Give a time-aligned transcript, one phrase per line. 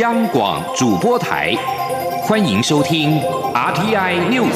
[0.00, 1.54] 央广主播台，
[2.20, 3.18] 欢迎收听
[3.54, 4.52] RTI News。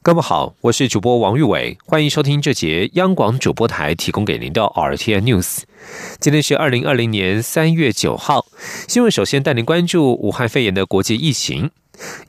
[0.00, 5.62] 各位好，我是主播王玉伟，欢迎收听这节央广主播台提供给您的 RTI News。
[6.20, 8.46] 今天是二零二零年三月九号，
[8.86, 11.72] 新闻首先带您关注武汉肺炎的国际疫情。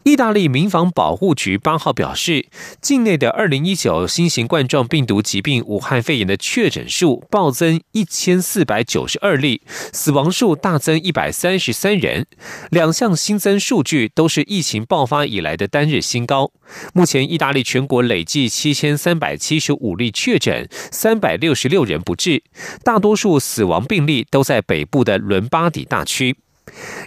[0.04, 2.48] 意大利民防保护局八号表示，
[2.82, 9.62] 境内的二零一九新型冠状病毒疾病武汉肺炎的确诊数暴增一千四百九十二例，
[9.94, 12.26] 死亡数大增一百三十三人，
[12.70, 16.52] 两项新增数据都是疫情爆发以来的单日新高。
[16.94, 22.44] 目前，意大利全国累计七千三百七十五例确诊，三百六十六人不治，
[22.84, 26.38] 大多数死亡病例都在北部的伦巴底大区。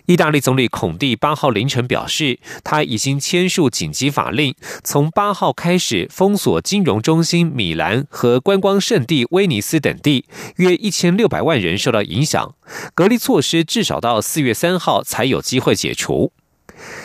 [0.07, 12.55] 意大利总理孔蒂八号凌晨表示，他已经签署紧急法令，从八号开始封锁金融中心米兰和观光圣地威尼斯等地，约一千六百万人受到影响。
[12.95, 16.33] 隔离措施至少到四月三号才有机会解除。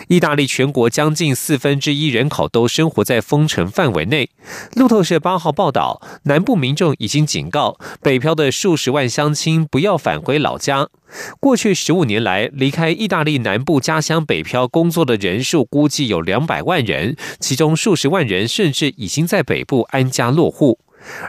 [0.10, 4.32] 意大利全国将近四分之一人口都生活在封城范围内。
[4.74, 10.90] 路透社八号报道，南部民众已经警告北漂的数十万乡亲不要返回老家。
[11.40, 20.80] 过去十五年来，离开意大利南部家乡北漂工作的人数估计有两百万人，其中数十万人甚至已经在北部安家落户。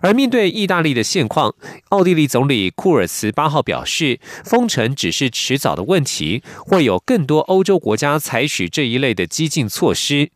[0.03, 1.55] 而面对意大利的现况，
[1.91, 10.31] 奥地利总理库尔茨八号表示，封城只是迟早的问题，会有更多欧洲国家采取这一类的激进措施。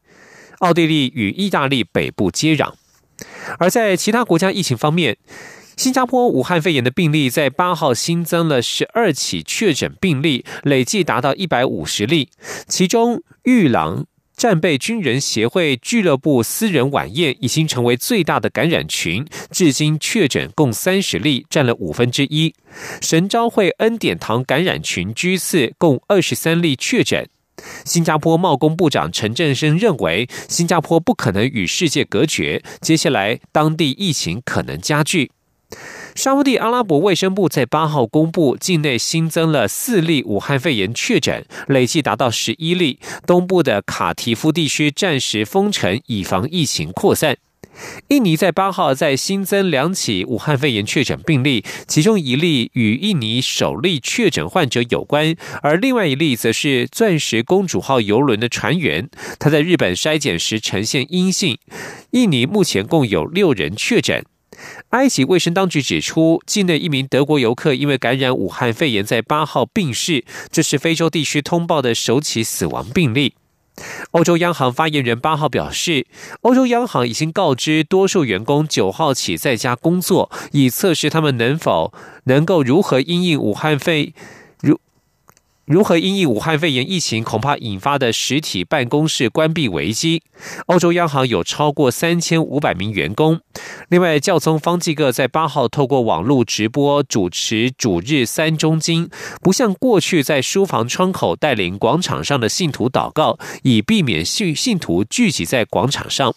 [0.61, 2.73] 奥地利与意大利北部接壤。
[3.59, 5.19] 而在其他国家疫情方面，
[5.77, 12.31] 新加坡武汉肺炎的病例在八号新增了十二起确诊病例，累计达到一百五十例，
[12.67, 14.07] 其中玉郎。
[14.37, 22.53] 战备军人协会俱乐部私人晚宴已经成为最大的感染群，至今确诊共三十例，占了五分之一。
[23.01, 27.29] 神昭会恩典堂感染群居次，共二十三例确诊。
[27.85, 35.31] 新加坡贸工部长陈振声认为，新加坡不可能与世界隔绝，接下来当地疫情可能加剧。
[36.15, 43.01] 沙地阿拉伯卫生部在八号公布，境内新增了四例武汉肺炎确诊，累计达到十一例。
[43.27, 47.37] 东部的卡提夫地区暂时封城，以防疫情扩散。
[48.07, 59.11] 印尼在八号在新增两起武汉肺炎确诊病例，其中一例与印尼首例确诊患者有关，而另外一例则是钻石公主号邮轮的船员，
[59.41, 61.59] 他在日本筛检时呈现阴性。
[62.13, 64.25] 印尼目前共有六人确诊。
[64.91, 73.35] 埃及卫生当局指出，境内一名德国游客因为感染武汉肺炎，在八号病逝，这是非洲地区通报的首起死亡病例。
[74.13, 76.07] 欧洲央行发言人八号表示，
[76.43, 81.93] 欧洲央行已经告知多数员工九号起在家工作，以测试他们能否
[82.25, 84.15] 能够如何因应武汉肺。
[85.67, 90.23] 如何因应武汉肺炎疫情恐怕引发的实体办公室关闭危机？
[90.67, 93.41] 欧洲央行有超过三千五百名员工。
[93.89, 99.09] 另外，教宗方济各在八号透过网络直播主持主日三中经，
[99.41, 106.35] 不像过去在书房窗口带领广场上的信徒祷告，以避免信信徒聚集在广场上。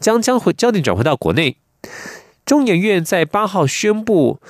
[0.00, 1.58] 将将会焦点转回到国内，
[2.44, 4.40] 中研院在八号宣布。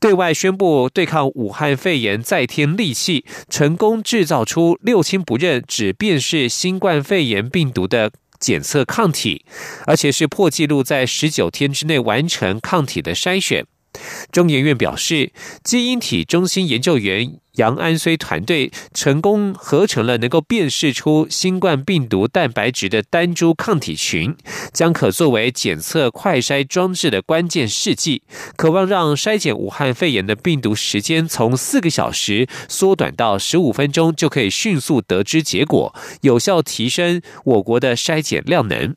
[0.00, 9.44] 对外宣布对抗武汉肺炎再添利器，成功制造出六亲不认、只辨识新冠肺炎病毒的检测抗体，
[9.86, 13.66] 而且是破纪录在十九天之内完成抗体的筛选。
[14.30, 15.32] 中研院表示，
[15.62, 17.38] 基因体中心研究员。
[17.58, 24.36] 杨安虽团队成功合成了能够辨识出新冠病毒蛋白质的单株抗体群，
[24.72, 28.22] 将可作为检测快筛装置的关键试剂，
[28.56, 38.94] 渴望让筛检武汉肺炎的病毒时间从四个小时缩短到十五分钟，就可以迅速得知结果，有效提升我国的筛检量能。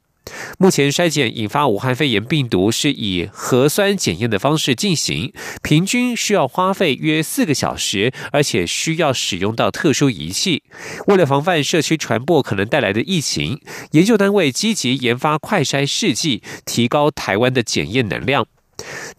[0.57, 10.63] 目前筛检引发武汉肺炎病毒是以核酸检验的方式进行，平均需要花费约四个小时，而且需要使用到特殊仪器。
[11.07, 13.59] 为了防范社区传播可能带来的疫情，
[13.91, 18.45] 研究单位积极研发快筛试剂，提高台湾的检验能量。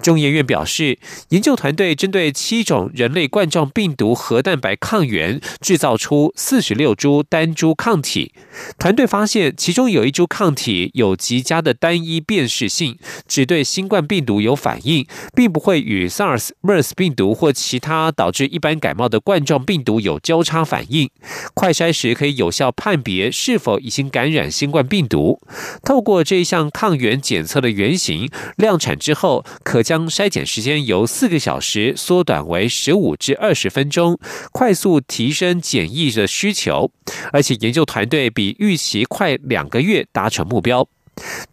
[0.01, 0.99] 中研院表示，
[1.29, 8.33] 研究团队针对七种人类冠状病毒核蛋白抗原制造出四十六株单株抗体。
[8.79, 21.11] 团队发现，其中有一株抗体有极佳的单一辨识性，只对新冠病毒有反应，并不会与 SARS、MERS 病毒或其他导致一般感冒的冠状病毒有交叉反应。
[21.55, 25.41] 快筛时可以有效判别是否已经感染新冠病毒。
[25.85, 29.45] 透过这一项抗原检测的原型量产之后。
[29.63, 34.19] 可将筛检时间由四个小时缩短为十五至二十分钟，
[34.53, 36.91] 快速提升检疫的需求。
[37.33, 40.89] 而且研究团队比预期快两个月达成目标。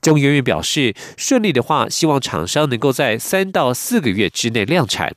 [0.01, 5.15] 中研院表示，顺利的话，希望厂商能够在三到四个月之内量产。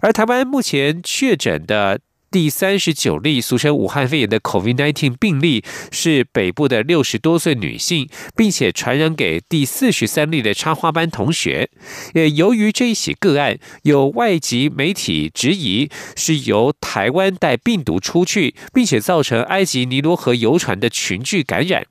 [0.00, 2.00] 而台湾目前确诊的。
[2.34, 11.70] 第三十九例俗称武汉肺炎的 COVID-19 病例是北部的六十多岁女性，并且传染给第四十三例的插花班同学。
[12.12, 21.86] 也由于这一起个案，有外籍媒体质疑是由台湾带病毒出去，并且造成埃及尼罗河游船的群聚感染。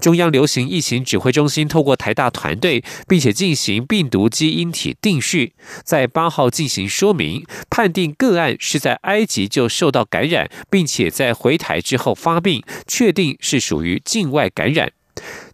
[0.00, 5.54] 中央流行疫情指挥中心透过台大团队，并且进行病毒基因体定序，
[5.84, 14.92] 在八号进行说明，判定个案是在埃及就受到感染，并且在回台之后发病，确定是属于境外感染。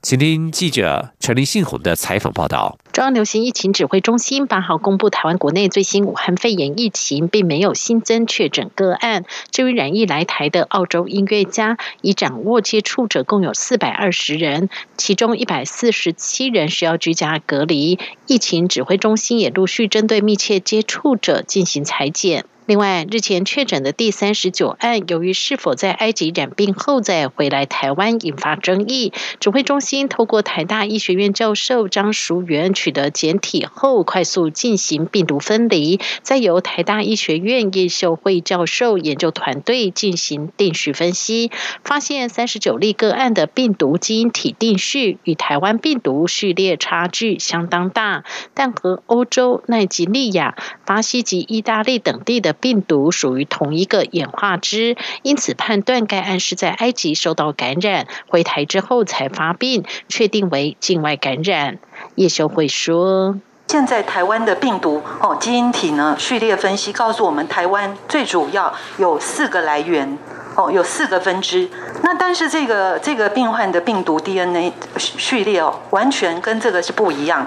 [0.05, 2.77] 请听记者陈林信宏的采访报道。
[2.93, 9.25] 中央流行疫情指挥中心八号公布，台湾国内最新武汉肺炎疫情并没有新增确诊个案。
[9.51, 14.69] 至于染疫来台的澳洲音乐家，已掌握接触者共有四百二十人，
[14.99, 17.99] 其中一百四十七人需要居家隔离。
[18.27, 22.45] 疫情指挥中心也陆续针对密切接触者进行裁剪。
[22.67, 29.13] 另外，日前确诊的第三十九案，由于是否在埃及染病后再回来台湾，引发争议。
[29.39, 41.51] 指挥中心透过台大医学院教授张淑元取得检体后，快速进行病毒分离，再由台大医学院叶秀慧教授研究团队进行定序分析，
[41.85, 48.25] 发现三十九例个案的病毒基因体定序与台湾病毒序列差距相当大，
[48.55, 50.57] 但和欧洲、奈及利亚、
[50.87, 61.79] 巴西及意大利等地的病毒属于同一个演化支，因此判断该案是在埃及受到感染，回台之后才发病，确定为境外感染。
[62.15, 70.17] 叶修会说：“现在台湾的病毒哦，基因体呢序列分析告诉我们，台湾最主要有四个来源。”
[70.57, 71.69] 哦，有四个分支，
[72.03, 77.47] 那但是这个这个病患的病毒 DNA 序列哦，完全跟这个是不一样，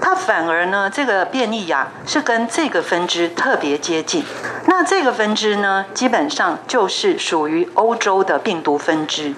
[0.00, 4.24] 它反而呢，这个变异呀是跟这个分支特别接近，
[4.66, 9.34] 那这个分支呢，基本上就是属于欧洲的病毒分支。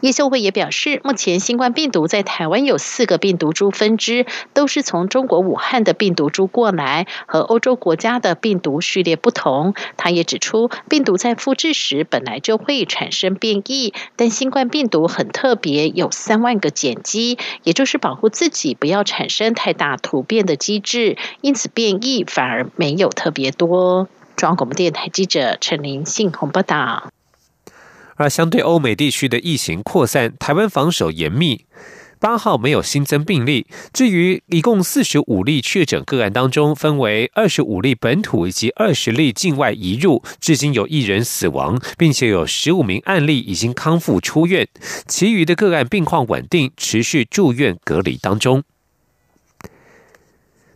[0.00, 9.74] 叶秀慧也表示，目前新冠病毒在台湾有四个病毒株分支，都是从中国武汉的病毒株过来，和欧洲国家的病毒序列不同。
[9.96, 24.08] 他也指出，病毒在复制时本来就会产生变异，但新冠病毒很特别，有三万个碱基，也就是保护自己不要产生太大突变的机制，因此变异反而没有特别多。
[24.36, 27.10] 中央广播电台记者陈琳信鸿报道。
[28.20, 31.64] 而相对欧美地区的疫情扩散，台湾防守严密。
[32.18, 33.66] 八号没有新增病例。
[33.94, 44.68] 至于一共四十五例确诊个案当中，分为二十五例本土以及二十例境外移入，至今有一人死亡，并且有十五名案例已经康复出院，
[45.06, 48.62] 其余的个案病况稳定，持续住院隔离当中。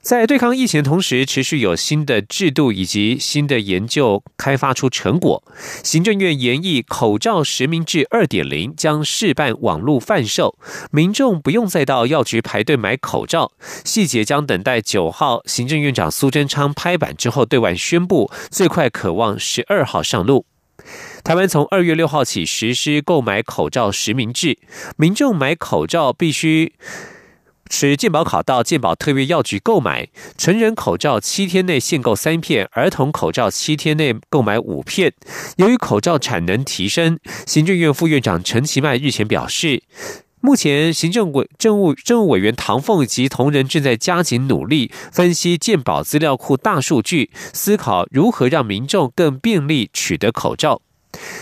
[0.05, 5.43] 在对抗疫情的同时，持续有新的制度以及新的研究开发出成果。
[5.83, 10.59] 行政院研议口罩实名制二点零将试办网络贩售，
[10.91, 13.52] 民众不用再到药局排队买口罩，
[13.83, 20.45] 细节将等待九号行政院长苏贞昌拍板之后对外宣布，最快可望十二号上路。
[21.25, 24.59] 台湾从二月六号起实施购买口罩实名制，
[24.99, 26.75] 民众买口罩必须。
[27.76, 35.12] 持健保卡到健保特约药局购买成人口罩，七天内限购三片；儿童口罩七天内购买五片。
[35.57, 39.83] 由于口罩产能提升，行政院副院长陈其迈日前表示，
[40.40, 50.81] 目前行政委政务政务委员唐凤及同仁正在加紧努力分析健保资料库大数据，思考如何让民众更便利取得口罩。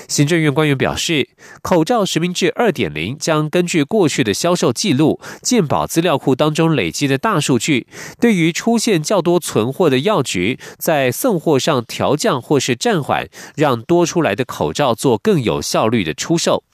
[0.08, 1.28] 行政院官员表示，
[1.62, 7.86] 口罩实名制二点零将根据过去的销售记录、健保资料库当中累积的大数据，
[8.20, 16.64] 对于出现较多存货的药局，在送货上调降或是暂缓，让多出来的口罩做更有效率的出售。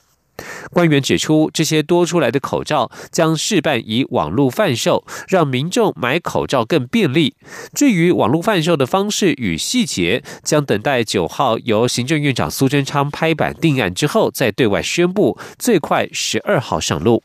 [0.71, 7.35] 官员指出，这些多出来的口罩将试办以网络贩售，让民众买口罩更便利。
[7.75, 17.23] 至于网络贩售的方式与细节，将等待九号由行政院长苏贞昌拍板定案之后再对外宣布，最快十二号上路。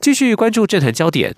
[0.00, 1.34] 继续关注政坛焦点。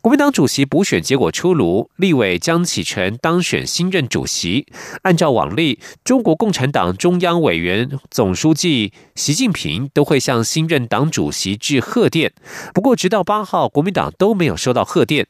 [0.00, 4.66] 国民党主席补选结果出炉，立委江启臣当选新任主席。
[5.02, 12.32] 按照往例，中国共产党中央委员、总书记习近平都会向新任党主席致贺电。
[12.72, 15.26] 不过，直到八号，国民党都没有收到贺电。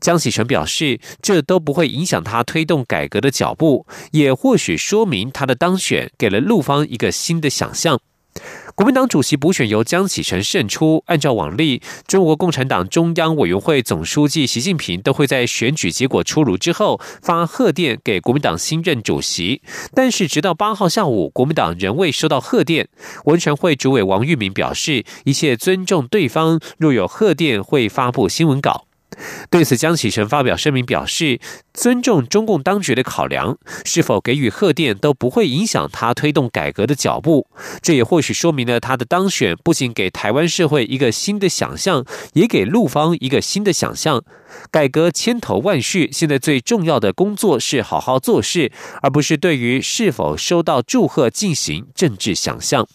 [0.00, 8.00] 江启臣表示，这都不会影响他推动改革的脚步，也或许说明他的当选给了陆方一个新的想象。
[8.74, 11.04] 国民党主席补选由江启臣胜出。
[11.06, 19.60] 按照往例，中国共产党中央委员会总书记习近平都会在选举结果出炉之后发贺电给国民党新任主席。
[19.94, 22.88] 但是，直到八号下午，国民党仍未收到贺电。
[23.24, 28.86] 文传会主委王玉明表示，一切尊重对方，若有贺电会发布新闻稿。
[29.50, 31.40] 对此，江启臣发表声明表示，
[31.74, 37.46] 尊重中共当局的考量，是否给予贺电都不会影响他推动改革的脚步。
[37.80, 44.22] 这也或许说明了他的当选不仅给台湾社会一个新的想象，也给陆方一个新的想象。
[44.70, 48.70] 改革千头万绪，现在最重要的工作是好好做事，
[49.02, 52.86] 而不是对于是否收到祝贺进行政治想象。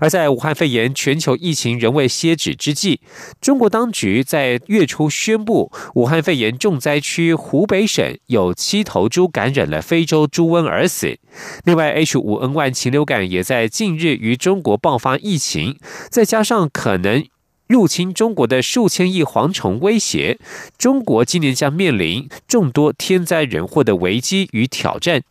[0.00, 3.00] 而在武汉肺炎全球疫情仍未歇止之际，
[3.40, 11.18] 中国当局在月初宣布，武汉肺炎重灾区湖北省有七头猪感染了非洲猪瘟而死。
[11.64, 15.78] 另外，H5N1 禽流感也在近日于中国爆发疫情，
[16.10, 17.24] 再加上可能
[17.66, 20.38] 入侵中国的数千亿蝗虫威胁，
[20.78, 25.22] 中国今年将面临众多天灾人祸的危机与挑战。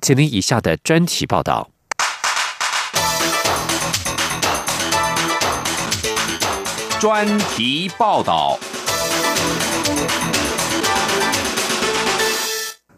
[0.00, 1.73] 请听以下的专题报道。
[7.04, 8.58] 专题报道。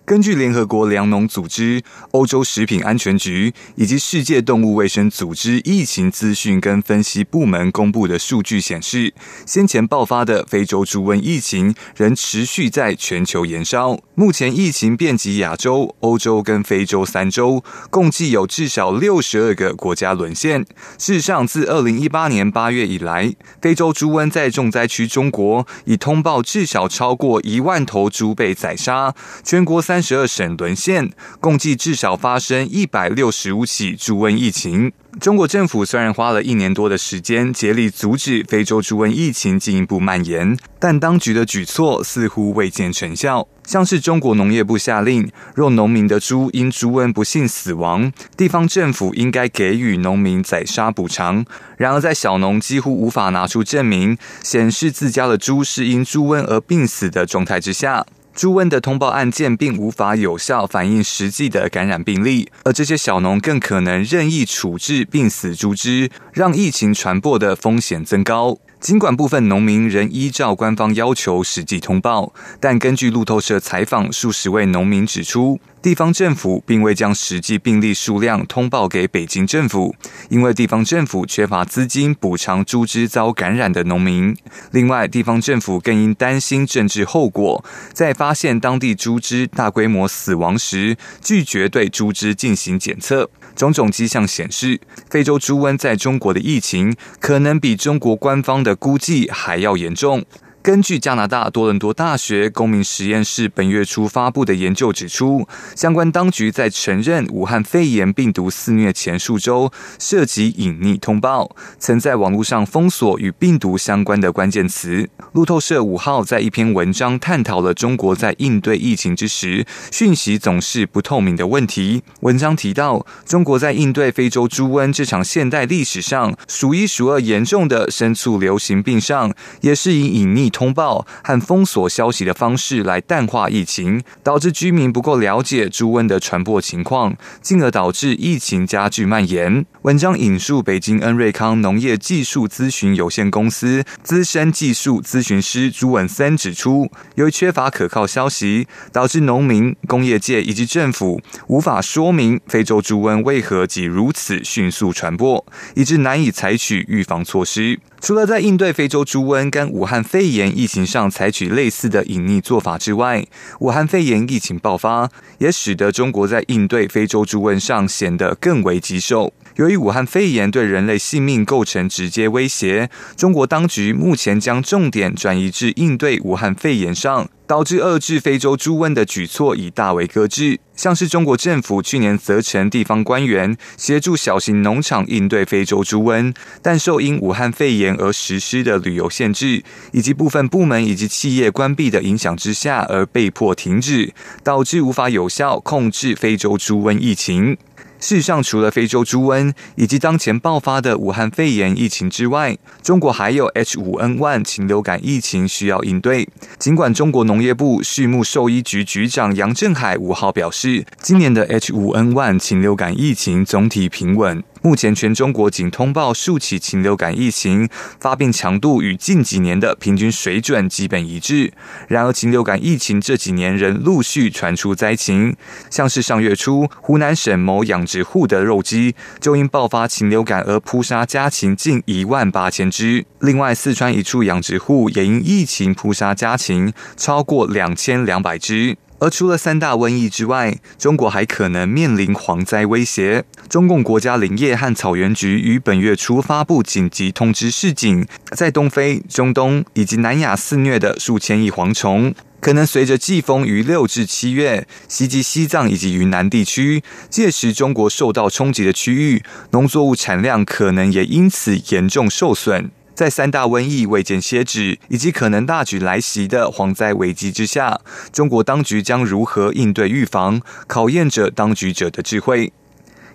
[0.07, 1.83] 根据联合国粮农组织、
[2.13, 9.13] 欧洲食品安全局以及世界动物卫生组织疫情资讯跟分析部门公布的数据显示，
[9.45, 13.99] 先前爆发的非洲猪瘟疫情仍持续在全球延烧。
[14.15, 20.65] 目前疫情遍及亚洲、欧洲跟非洲三洲，共计有至少六十二个国家沦陷。
[20.97, 29.96] 事实上，自二零一八年八月以来，非洲猪瘟在重灾区中国已通报至少超过一万头猪被宰杀，全国三。
[29.97, 31.11] 三十二省沦陷，
[31.41, 34.93] 共计至少发生一百六十五起猪瘟疫情。
[35.19, 43.49] 中国政府虽然花了一年多的时间竭力阻止非洲猪瘟疫情进一步蔓延，但当局的举措似乎未见成效。
[43.65, 51.43] 像是中国农业部下令，若农民的猪因猪瘟不幸死亡，地方政府应该给予农民宰杀补偿。
[51.79, 58.05] 然而，在小农几乎无法拿出证明显示自家的猪是因猪瘟而病死的状态之下。
[58.37, 68.59] 猪瘟的通报案件并无法有效反映实际的感染病例，而这些小农更可能任意处置病死猪只，让疫情传播的风险增高。
[68.78, 79.95] 尽管部分农民仍依照官方要求实际通报，但根据路透社采访数十位农民指出，地方政府并未将实际病例数量通报给北京政府，
[80.28, 84.37] 因为地方政府缺乏资金补偿猪只遭感染的农民。
[84.73, 93.31] 另外，地方政府更因担心政治后果，在发现当地猪只大规模死亡时，拒绝对猪只进行检测。
[93.55, 100.25] 种种迹象显示，非洲猪瘟在中国的疫情可能比中国官方的估计还要严重。
[100.67, 105.47] 根据加拿大多伦多大学公民实验室本月初发布的研究指出，
[105.77, 109.71] 相关当局在承认武汉肺炎病毒肆虐前数周
[110.01, 115.09] 涉及隐匿通报，曾在网络上封锁与病毒相关的关键词。
[115.35, 122.03] 路透社五号在一篇文章探讨了中国在应对疫情之时讯息总是不透明的问题。
[122.23, 130.51] 文章提到，中国在应对非洲猪瘟这场现代历史上数一数二严重的牲畜流行病上，也是以隐匿。
[130.57, 139.67] 通报和封锁消息的方式来淡化疫情，导致居民不够了解猪瘟的传播情况，进而导致疫情加剧蔓延。
[139.83, 155.45] 文章引述北京恩瑞康农业技术咨询有限公司资深技术咨询师朱文森指出，由于缺乏可靠消息，导致农民、工业界以及政府无法说明非洲猪瘟为何及如此迅速传播，
[155.75, 157.79] 以致难以采取预防措施。
[158.07, 163.27] 除了在应对非洲猪瘟跟武汉肺炎疫情上采取类似的隐匿做法之外，
[163.59, 169.33] 武汉肺炎疫情爆发也使得中国在应对非洲猪瘟上显得更为棘手。
[169.57, 177.29] 由于武汉肺炎对人类性命构成直接威胁，中国当局目前将重点转移至应对武汉肺炎上。
[177.47, 197.57] 导致遏制非洲猪瘟的举措已大为搁置，像是中国政府去年责成地方官员协助小型农场应对非洲猪瘟，但受因武汉肺炎而实施的旅游限制，以及部分部门以及企业关闭的影响之下而被迫停止，导致无法有效控制非洲猪瘟疫情。
[197.99, 206.29] 事实上，除了非洲猪瘟以及当前爆发的武汉肺炎疫情之外，中国还有 H5N1 禽流感疫情需要应对。
[206.59, 214.43] 尽管中国农业部畜牧兽医局局长杨振海五号表示，今年的 H5N1 禽流感疫情总体平稳。
[214.67, 217.69] 目前全中国仅通报数起禽流感疫情，
[218.01, 221.53] 发病强度与近几年的平均水准基本一致。
[221.87, 225.37] 然而，禽流感疫情这几年仍陆续传出灾情，
[225.71, 233.07] 像是上月初湖南省某养殖户的肉鸡就因爆发禽流感而扑杀家禽近一万八千只。
[233.21, 238.77] 另外，四川一处养殖户也因疫情扑杀家禽超过两千两百只。
[238.99, 243.25] 而除了三大瘟疫之外，中国还可能面临蝗灾威胁。
[243.49, 256.83] 中共国家林业和草原局于本月初发布紧急通知示警，在东非、中东以及南亚肆虐的数千亿蝗虫，可能随着季风于六至七月袭击西藏以及云南地区。
[257.11, 262.71] 届时，中国受到冲击的区域农作物产量可能也因此严重受损。
[262.97, 267.79] 在三大瘟疫未见歇止，以及可能大举来袭的蝗灾危机之下，
[268.11, 272.55] 中国当局将如何应对预防，考验着当局者的智慧。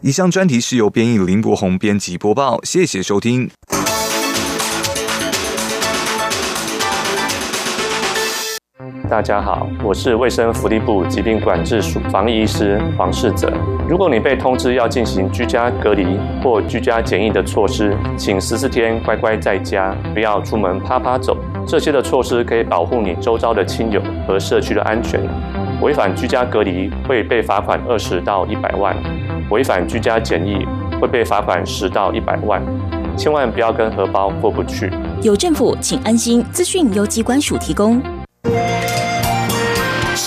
[0.02, 3.50] 以上专题是由编译林国宏编辑播报，谢谢收听。
[9.12, 13.52] 大家好，我是卫生福利部疾病管制署防疫医师黄世泽。
[13.86, 21.38] 如果你被通知要进行居家隔离或居家检疫的措施，请十四天乖乖在家，不要出门啪啪走。
[21.68, 25.20] 这些的措施可以保护你周遭的亲友和社区的安全。
[25.82, 28.96] 违反居家隔离会被罚款二十到一百万，
[29.50, 30.66] 违反居家检疫
[31.02, 32.64] 会被罚款十到一百万。
[33.18, 34.90] 千万不要跟荷包过不去。
[35.22, 36.42] 有政府，请安心。
[36.54, 38.02] 资讯由机关署提供。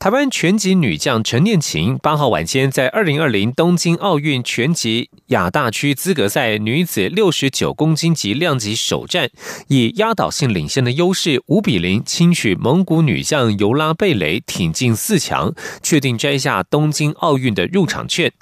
[0.00, 9.28] 台湾拳击女将陈念琴八号晚间在二零二零东京奥运拳击亚大区资格赛女子六十九公斤级量级首战，
[9.68, 18.32] 以压倒性领先的优势五比零轻取蒙古女将尤拉贝雷，挺进四强，确定摘下东京奥运的入场券。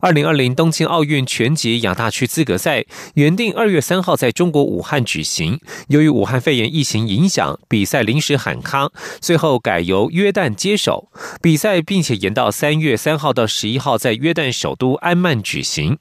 [0.00, 11.10] 二零二零东京奥运拳击亚大区资格赛原定二月三号在中国武汉举行，由于武汉肺炎疫情影响，比赛临时喊卡，最后改由约旦接手
[11.42, 15.98] 比赛，并且延到三月三号到十一号在约旦首都安曼举行。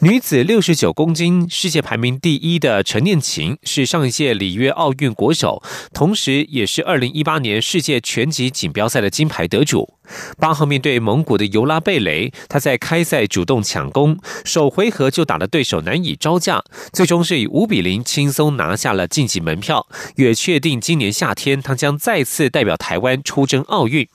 [0.00, 9.94] 女子六十九公斤世界排名第一的陈念琴是上一届里约奥运国手，同时也是二零一八年世界拳击锦标赛的金牌得主。
[10.38, 24.08] 八号面对蒙古的尤拉贝雷，他在开赛主动抢攻，首回合就打得对手难以招架，最终是以五比零轻松拿下了晋级门票，也确定今年夏天他将再次代表台湾出征奥运。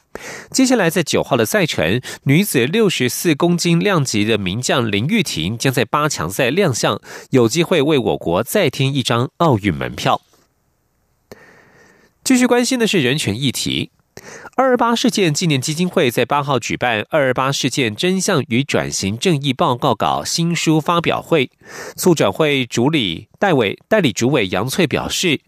[0.50, 10.22] 接下来在九号的赛程，女子六十四公斤量级的名将林玉婷将在八强赛亮相，有机会为我国再添一张奥运门票。
[12.24, 13.92] 继续关心的是人权议题。
[14.56, 21.52] 二二八事件纪念基金会在八号举办《二二八事件真相与转型正义报告稿》新书发表会，
[21.96, 25.42] 促转会主理代委代理主委杨翠表示，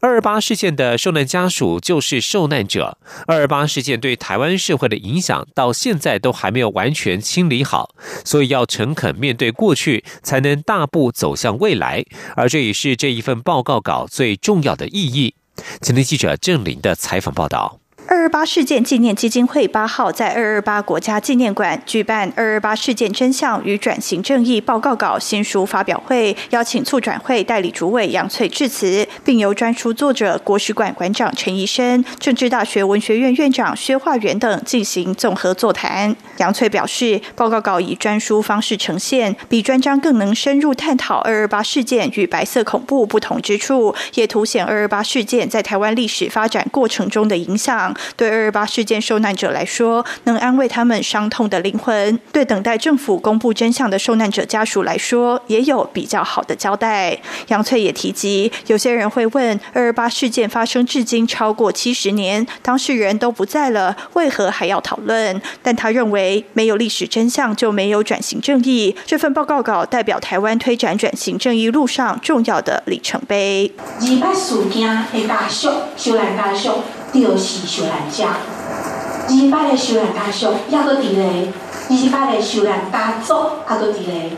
[0.00, 12.04] 二二八事件的受难家属就是受难者，二二八事件对台湾社会的影响到现在都还没有完全清理好，所以要诚恳面对过去，才能大步走向未来，
[12.36, 15.34] 而这也是这一份报告稿最重要的意义。
[15.80, 17.80] 前天记者郑林的采访报道。
[18.08, 36.14] 二二八事件纪念基金会八号在二二八国家纪念馆举办二二八事件真相与转型正义报告稿新书发表会，邀请促转会代理主委杨翠致辞，并由专书作者国史馆馆长陈怡生、政治大学文学院院长薛化元等进行综合座谈。
[36.36, 47.95] 杨翠表示，报告稿以专书方式呈现，比专章更能深入探讨二二八事件与白色恐怖不同之处，也凸显二二八事件在台湾历史发展过程中的影响。
[48.16, 57.18] 对二二八事件受难者来说，能安慰他们伤痛的灵魂；对等待政府公布真相的受难者家属来说，也有比较好的交代。
[57.48, 65.40] 杨翠也提及，有些人会问：二二八事件发生至今超过七十年，当事人都不在了，为何还要讨论？
[65.62, 68.94] 但他认为，没有历史真相就没有转型正义。
[69.06, 73.72] 这份报告稿代表台湾推展转型正义路上重要的里程碑。
[74.00, 76.82] 二八事件的大叔，受难家属。
[77.20, 81.48] 就是受难者，二八的受难家属也搁伫咧，
[81.88, 83.34] 二八的受难家族
[83.68, 84.32] 也搁伫咧，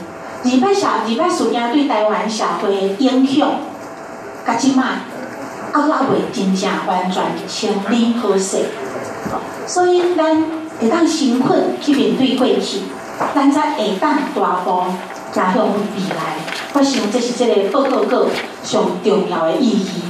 [0.45, 3.51] 二八社二八事件对台湾社会的影响，
[4.47, 5.01] 甲即卖
[5.73, 8.67] 还还未真正完全清理好势，
[9.67, 10.45] 所以咱
[10.81, 12.83] 会当辛苦去面对过去，
[13.35, 14.71] 咱才会当大步
[15.33, 16.39] 走向未来。
[16.75, 18.27] 我想这是这个报告稿
[18.63, 20.03] 上重要的意义。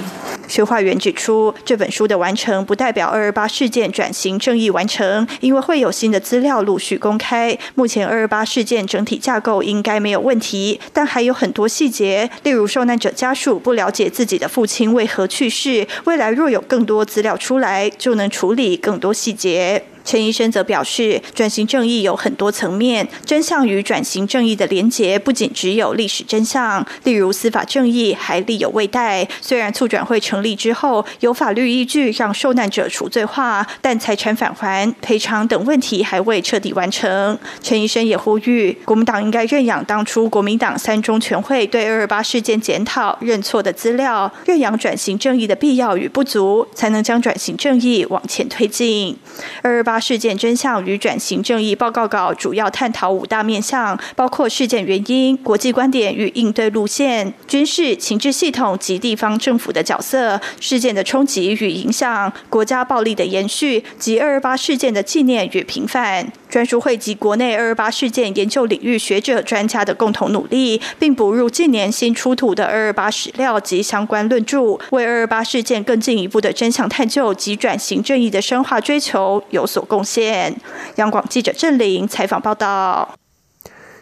[0.49, 7.57] 修化员指出，这本书的完成不代表二二八事件转型正义完成，因为会有新的资料陆续公开。
[7.75, 19.85] 目前二二八事件整体架构应该没有问题，但还有很多细节，例如受难者家属不了解自己的父亲为何去世，未来若有更多资料出来，就能处理更多细节。
[20.09, 29.29] 陈医生则表示，转型正义有很多层面，真相与转型正义的连结不仅只有历史真相，例如司法正义还力有未逮。
[29.43, 37.39] 虽然促转会成立之后有法律依据让受难者除罪化，但财产返还、赔偿等问题还未彻底完成。
[37.63, 49.15] 陈医生也呼吁，国民党应该认养当初国民党三中全会对二二八事件检讨认错的资料，认养转型正义的必要与不足，才能将转型正义往前推进。
[49.61, 49.98] 二二八。
[49.99, 66.31] 事件真相与转型正义报告稿主要探讨五大面向，包括事件原因、国际观点与应对路线、军事情治系统及地方政府的角色、事件的冲击与影响、国家暴力的延续及二二八事件的纪念与平反。
[66.49, 80.55] 专书汇集国内二二八事件研究领域学者专家的共同努力，并补入近年新出土的二二八史料及相关论著，为二二八事件更进一步的真相探究及转型正义的深化追求有所有贡献。
[80.97, 83.15] 央广记者郑玲采访报道。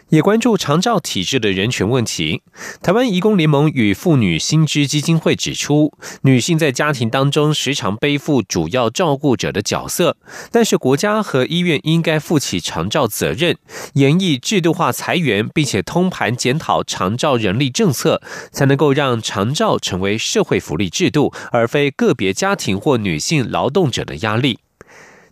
[0.09, 2.41] 也关注长照体制的人权问题。
[2.81, 10.15] 台湾移工联盟与妇女新知基金会指出，女性在家庭当中时常背负主要照顾者的角色，
[10.49, 13.57] 但是国家和医院应该负起长照责任，
[13.95, 18.21] 严议制度化裁员，并且通盘检讨长照人力政策，
[18.53, 24.59] 才能够让长照成为社会福利制度，而非个别家庭或女性劳动者的压力。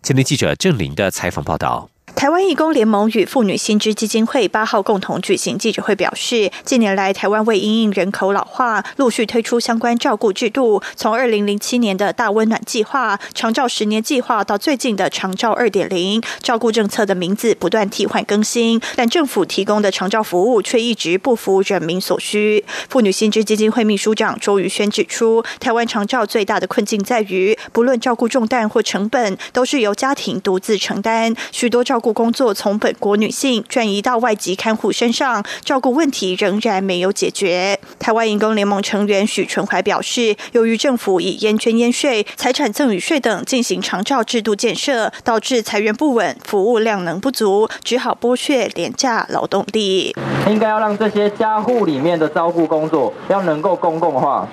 [0.06, 1.90] 前天记者郑林的采访报道。
[2.16, 10.80] 台湾义工联盟与妇女新知基金会八号共同举行记者会，表示近年来台湾为因应人口老化，陆续推出相关照顾制度。
[10.96, 22.64] 从二零零七年的大温暖计划、长照十年计划，到最近的长照二点零，照顾政策的名字不断替换更新，但政府提供的长照服务却一直不符人民所需。
[22.88, 32.05] 妇女新知基金会秘书长周瑜轩指出，台湾长照最大的困境在于，不论照顾重担或成本，都是由家庭独自承担，许多照顾。
[32.12, 37.78] 工作从本国女性转移到外籍看护身上，照顾问题仍然没有解决。
[37.98, 50.14] 台湾营工联盟成员许纯怀表示，由于政府以烟捐烟税、财产赠与税等进行长照制度建设，导致财源不稳、服务量能不足，只好剥削廉价劳动力。
[50.48, 54.48] 应该要让这些家户里面的照顾工作要能够公共化，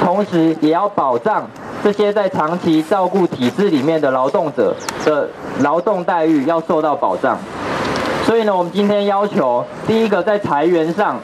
[0.00, 1.48] 同时也要保障。
[1.82, 5.28] 这些在长期照顾体制里面的劳动者的
[5.60, 7.38] 劳动待遇要受到保障，
[8.26, 11.18] 所以呢，我们今天要求，第一个在裁员上，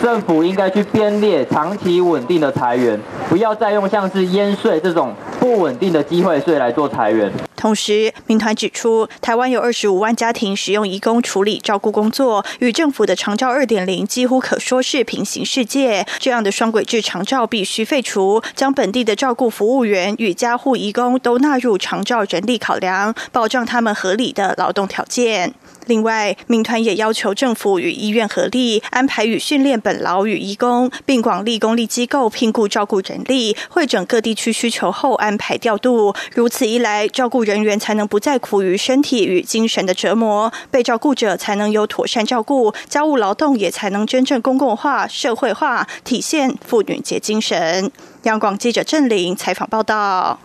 [0.00, 7.30] 政府应该去编列长期稳定的裁员，不要再用像是烟税这种不稳定的机会税来做裁员。
[7.66, 16.06] 同时，民团指出，台湾有二十五万家庭使用移工处理照顾工作，与政府的长照二点零几乎可说是平行世界。
[16.20, 25.52] 这样的双轨制长照必须废除，将本地的照顾服务员与家护移工都纳入长照人力考量，保障他们合理的劳动条件。
[25.86, 36.14] 另外，民团也要求政府与医院合力安排与训练本劳与义工，并广立公立机构聘雇照顾人力，会整各地区需求后安排调度。
[36.34, 47.90] 如此一来，照顾人员才能不再苦于身体与精神的折磨，被照顾者才能有妥善照顾，家务劳动也才能真正公共化、社会化，体现妇女节精神。
[48.24, 50.40] 央广记者郑玲采访报道。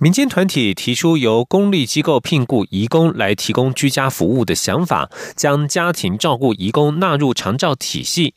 [0.00, 8.34] 民间团体提出由公立机构聘雇移工来提供居家服务的想法，将家庭照顾移工纳入长照体系。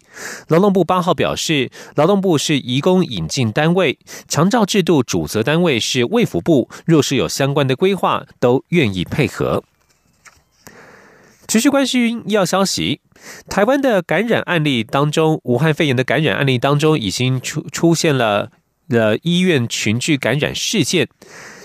[0.47, 9.63] 劳动部八号表示，劳动部是移工引进单位，长照制度主责单位是卫福部，若是有相关的规划，都愿意配合。
[11.47, 13.01] 持续关心医药消息，
[13.47, 18.49] 台湾的感染案例当中，武汉肺炎的感染案例当中，已经出出现了
[18.89, 21.07] 的医院群聚感染事件。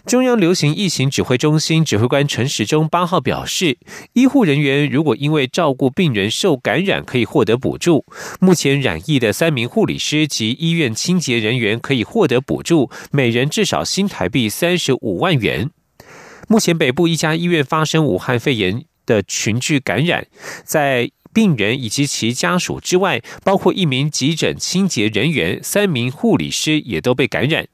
[0.07, 3.77] 中央流行疫情指挥中心指挥官陈时中八号表示，
[4.12, 8.05] 医护人员如果因为照顾病人受感染，可以获得补助。
[8.38, 15.71] 目前染疫的三名护理师及医院清洁人员可以获得补助，每人至少新台币三十五万元。
[16.47, 20.29] 目前北部一家医院发生武汉肺炎的群聚感染，
[20.62, 27.66] 在病人以及其家属之外，包括一名急诊清洁人员、三名护理师也都被感染。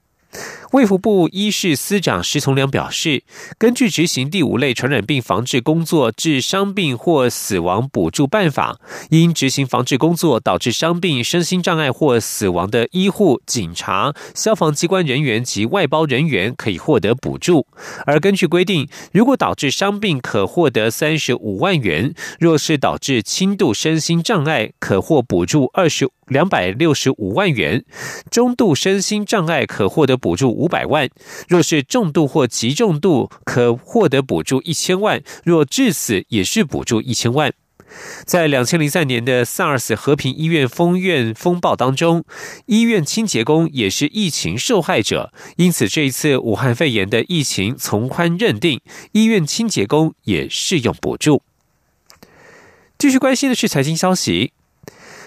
[0.72, 3.24] 卫福部医事司长石从良表示，
[3.58, 8.80] 根据执行第五类传染病防治工作致伤病或死亡补助办法，
[9.10, 17.66] 因执行防治工作导致伤病、身心障碍或死亡的医护、警察、消防机关人员及外包人员可以获得补助。
[18.06, 27.82] 而根据规定，如果导致伤病，可获得三十五万元；若是导致轻度身心障碍，可获补助二十两百六十五万元；
[28.30, 30.61] 中度身心障碍可获得补助。
[30.62, 31.10] 五百万，
[31.48, 37.52] 若是重度或极重度，可获得补助一千万；若致死，也是补助一千万。
[38.24, 42.24] 在两千零三年的 SARS 和平医院封院风暴当中，
[42.66, 51.42] 医院清洁工也是疫情受害者，因此这一次武汉肺炎的疫情从宽认定，医院清洁工也适用补助。
[52.96, 54.52] 继续关心的是财经消息。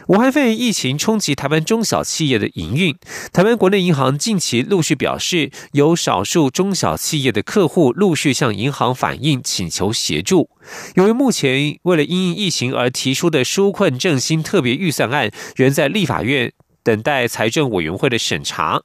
[0.07, 2.95] 武汉肺炎疫情冲击台湾中小企业的营运，
[3.33, 10.51] 台湾国内银行近期陆续表示，有少数中小企业的客户陆续向银行反映，请求协助。
[10.93, 18.83] 由于目前为了因应疫情而提出的纾困振兴特别预算案，仍在立法院等待财政委员会的审查。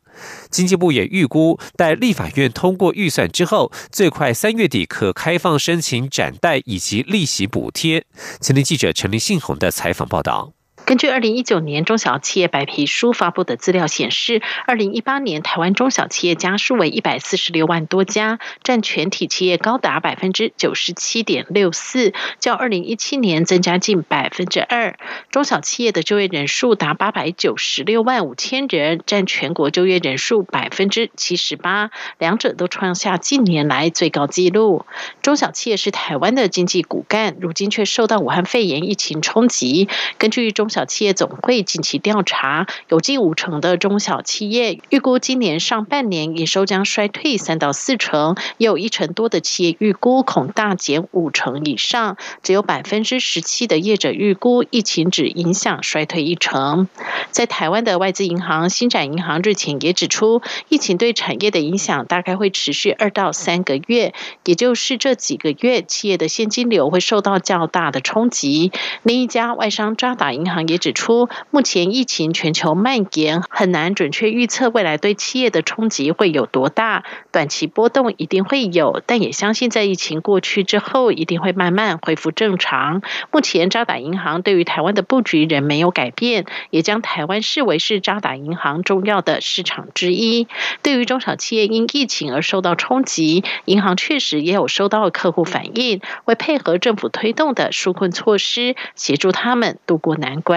[0.50, 8.06] 经济部也预估，待立法院通过预算之后，最快三月底可开放申请展贷以及利息补贴。
[8.40, 10.54] 前天记者陈林信宏的采访报道。
[10.86, 24.98] 根据二零一九年中小企业白皮书发布的资料显示，二零一八年台湾中小企业家数为一百四十六万多家，占全体企业高达百分之九十七点六四，较二零一七年增加近百分之二。
[25.30, 34.84] 中小企业的就业人数达八百九十六万五千人，占全国就业人数百分之七十八，两者都创下近年来最高纪录。
[35.22, 39.88] 中小企业是台湾的经济骨干，如今却受到武汉肺炎疫情冲击。
[40.18, 56.88] 根据中小企业总会近期调查，有近五成的中小企业预估今年上半年营收将衰退三到四成，也有一成多的企业预估恐大减五成以上，只有百分之十七的业者预估疫情只影响衰退一成。
[57.32, 68.70] 在台湾的外资银行新展银行日前也指出，疫情对产业的影响大概会持续二到三个月，也就是这几个月企业的现金流会受到较大的冲击。
[69.02, 70.59] 另一家外商渣打银行。
[70.68, 77.04] 也指出，目前疫情全球蔓延，很难准确预测未来对企业的冲击会有多大。
[77.32, 83.02] 短期波动一定会有，但也相信在疫情过去之后，一定会慢慢恢复正常。
[83.30, 90.48] 目前渣打银行对于台湾的布局仍没有改变，也将台湾视为是渣打银行重要的市场之一。
[90.82, 100.49] 对于中小企业因疫情而受到冲击，银行确实也有收到客户反映，会配合政府推动的纾困措施，协助他们渡过难关。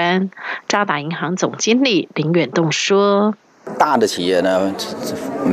[0.68, 3.34] 渣打银行总经理林远栋说
[3.80, 4.74] ：“大的企业呢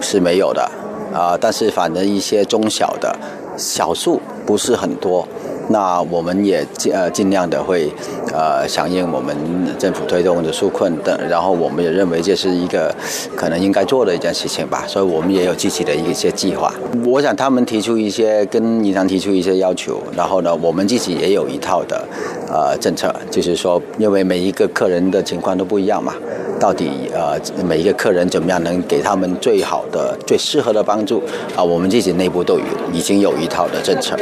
[0.01, 0.71] 是没有的
[1.15, 3.17] 啊，但是反正一些中小的，
[3.57, 5.27] 小数不是很多。
[5.71, 7.89] 那我们也尽呃尽量的会
[8.33, 9.37] 呃响应我们
[9.79, 12.93] 政府推动的纾困等，然后我们也认为这是一个
[13.37, 16.73] 可能应该做的一件事情吧，所以我们也有具体的一些计划。
[17.07, 22.05] 我想他们提出一些跟银行提出一些要求，然后呢，我们自己也有一套的
[22.49, 26.13] 呃政策，就是说，因为每一个客人的情况都不一样嘛，
[26.59, 31.23] 到底呃每一个客人怎么样能给他们最好的、最适合的帮助
[31.55, 34.17] 啊，我们自己内部都有已经有一套的政策。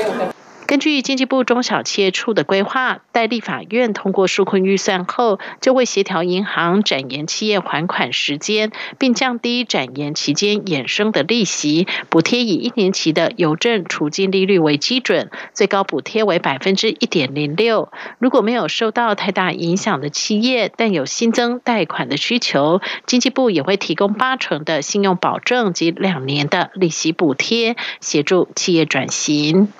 [0.69, 17.91] 根据经济部中小企业处的规划，待立法院通过纾困预算后，就会协调银行展延企业还款时间，并降低展延期间衍生的利息补贴，以一年期的邮政储金利率为基准，最高补贴为百分之一点零六。
[18.19, 29.73] 如果没有受到太大影响的企业，但有新增贷款的需求，经济部也会提供八成的信用保证及两年的利息补贴，协助企业转型。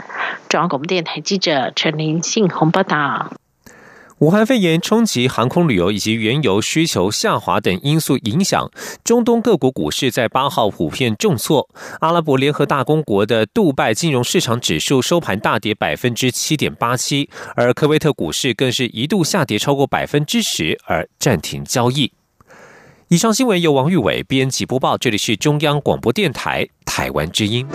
[0.49, 3.35] 中央广播电台记者陈林信宏报道：
[4.19, 8.71] 武汉肺炎冲击航空旅游以及原油需求下滑等因素影响，
[9.05, 11.69] 中东各国股市在八号普遍重挫。
[12.01, 22.11] 阿拉伯联合大公国的杜拜金融市场指数收盘大跌百分之七点八七，而科威特股市更是一度下跌超过百分之十，而暂停交易。
[23.09, 27.69] 以上新闻由王玉伟编辑播报，这里是中央广播电台台湾之音。